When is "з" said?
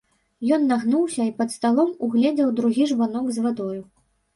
3.41-3.49